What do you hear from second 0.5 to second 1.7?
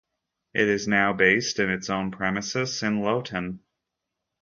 It is now based in